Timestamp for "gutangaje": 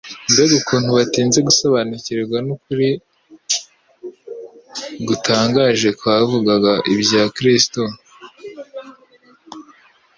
5.07-5.89